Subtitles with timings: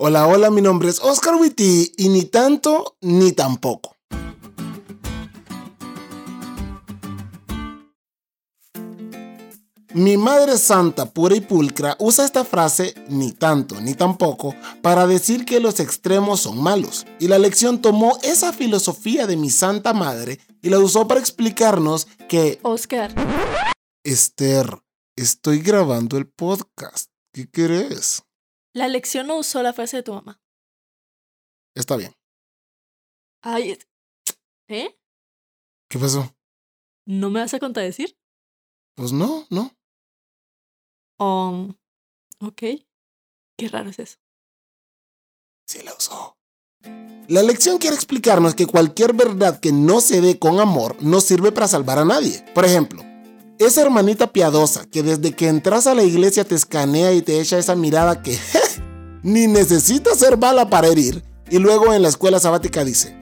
[0.00, 3.96] Hola, hola, mi nombre es Oscar Witty y ni tanto ni tampoco.
[9.94, 15.44] Mi Madre Santa, pura y pulcra, usa esta frase ni tanto ni tampoco para decir
[15.44, 17.04] que los extremos son malos.
[17.18, 22.06] Y la lección tomó esa filosofía de mi Santa Madre y la usó para explicarnos
[22.28, 22.60] que...
[22.62, 23.12] Oscar.
[24.04, 24.78] Esther,
[25.16, 27.10] estoy grabando el podcast.
[27.32, 28.22] ¿Qué querés?
[28.78, 30.40] La lección no usó la frase de tu mamá.
[31.74, 32.14] Está bien.
[33.42, 33.76] Ay,
[34.68, 34.96] ¿eh?
[35.90, 36.32] ¿Qué pasó?
[37.04, 38.16] ¿No me vas a contradecir?
[38.94, 39.76] Pues no, no.
[41.18, 41.74] Um,
[42.38, 42.62] ok.
[43.56, 44.18] Qué raro es eso.
[45.66, 46.38] Sí la usó.
[47.26, 51.50] La lección quiere explicarnos que cualquier verdad que no se dé con amor no sirve
[51.50, 52.44] para salvar a nadie.
[52.54, 53.02] Por ejemplo,
[53.58, 57.58] esa hermanita piadosa que desde que entras a la iglesia te escanea y te echa
[57.58, 58.38] esa mirada que
[59.22, 63.16] ni necesita ser bala para herir, y luego en la escuela sabática dice,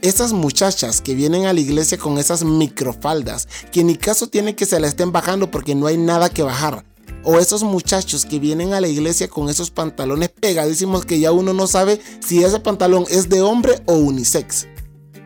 [0.00, 4.66] esas muchachas que vienen a la iglesia con esas microfaldas, que ni caso tiene que
[4.66, 6.84] se la estén bajando porque no hay nada que bajar.
[7.24, 11.52] O esos muchachos que vienen a la iglesia con esos pantalones pegadísimos que ya uno
[11.52, 14.68] no sabe si ese pantalón es de hombre o unisex.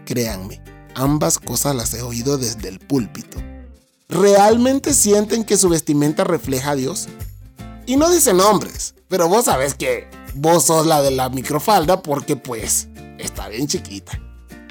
[0.07, 0.63] Créanme,
[0.95, 3.52] ambas cosas las he oído desde el púlpito.
[4.13, 7.09] ¿Realmente sienten que su vestimenta refleja a Dios?
[7.87, 12.37] Y no dicen hombres, pero vos sabés que vos sos la de la microfalda porque
[12.37, 14.21] pues está bien chiquita.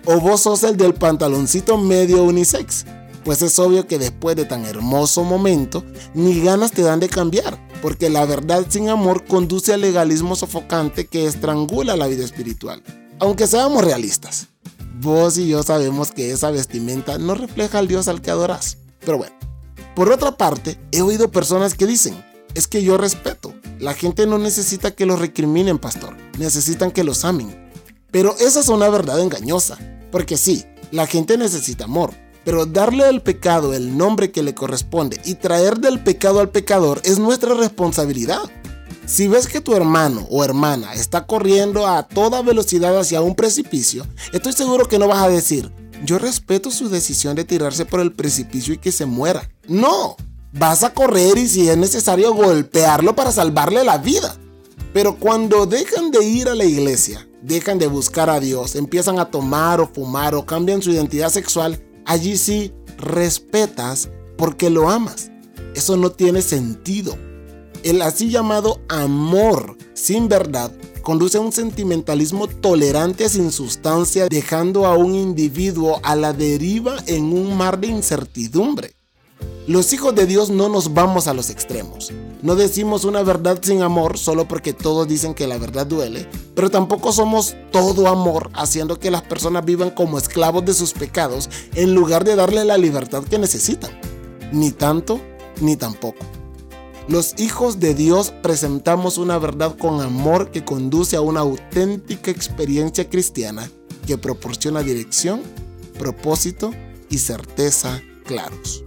[0.06, 2.86] O vos sos el del pantaloncito medio unisex.
[3.26, 7.58] Pues es obvio que después de tan hermoso momento, ni ganas te dan de cambiar,
[7.82, 12.84] porque la verdad sin amor conduce al legalismo sofocante que estrangula la vida espiritual.
[13.20, 14.50] Aunque seamos realistas,
[15.00, 18.78] vos y yo sabemos que esa vestimenta no refleja al Dios al que adorás.
[19.06, 19.36] Pero bueno,
[19.96, 22.24] por otra parte, he oído personas que dicen,
[22.56, 27.26] es que yo respeto, la gente no necesita que los recriminen, pastor, necesitan que los
[27.26, 27.72] amen.
[28.12, 29.78] Pero esa es una verdad engañosa,
[30.12, 32.14] porque sí, la gente necesita amor,
[32.44, 37.02] pero darle al pecado el nombre que le corresponde y traer del pecado al pecador
[37.04, 38.42] es nuestra responsabilidad.
[39.06, 44.06] Si ves que tu hermano o hermana está corriendo a toda velocidad hacia un precipicio,
[44.32, 45.72] estoy seguro que no vas a decir,
[46.04, 49.50] yo respeto su decisión de tirarse por el precipicio y que se muera.
[49.68, 50.16] No,
[50.54, 54.36] vas a correr y si es necesario golpearlo para salvarle la vida.
[54.94, 59.30] Pero cuando dejan de ir a la iglesia, dejan de buscar a Dios, empiezan a
[59.32, 65.32] tomar o fumar o cambian su identidad sexual, allí sí respetas porque lo amas.
[65.76, 67.18] Eso no tiene sentido.
[67.84, 74.96] El así llamado amor sin verdad conduce a un sentimentalismo tolerante sin sustancia, dejando a
[74.96, 78.96] un individuo a la deriva en un mar de incertidumbre.
[79.68, 82.12] Los hijos de Dios no nos vamos a los extremos.
[82.42, 86.72] No decimos una verdad sin amor solo porque todos dicen que la verdad duele, pero
[86.72, 91.94] tampoco somos todo amor haciendo que las personas vivan como esclavos de sus pecados en
[91.94, 93.92] lugar de darle la libertad que necesitan.
[94.52, 95.22] Ni tanto
[95.62, 96.41] ni tampoco.
[97.08, 103.10] Los hijos de Dios presentamos una verdad con amor que conduce a una auténtica experiencia
[103.10, 103.70] cristiana
[104.06, 105.42] que proporciona dirección,
[105.98, 106.72] propósito
[107.10, 108.84] y certeza claros.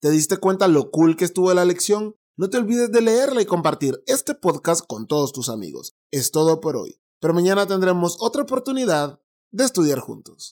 [0.00, 2.16] ¿Te diste cuenta lo cool que estuvo la lección?
[2.36, 5.94] No te olvides de leerla y compartir este podcast con todos tus amigos.
[6.10, 10.46] Es todo por hoy, pero mañana tendremos otra oportunidad de estudiar juntos.